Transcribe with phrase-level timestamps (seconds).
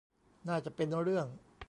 [0.47, 1.27] น่าจะเป็นเรื่อง